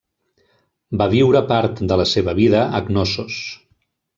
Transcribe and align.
Va 1.01 1.07
viure 1.11 1.43
part 1.53 1.83
de 1.91 1.99
la 2.03 2.09
seva 2.15 2.35
vida 2.43 2.65
a 2.81 2.85
Cnossos. 2.89 3.39